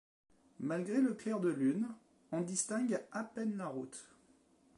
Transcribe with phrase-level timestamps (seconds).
[0.61, 1.87] Malgré le clair de lune,
[2.31, 4.07] on distingue à peine la route.